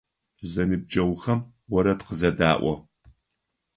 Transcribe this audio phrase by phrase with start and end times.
[0.51, 1.39] Зэныбджэгъухэм
[1.75, 2.73] орэд къызэдаӏо.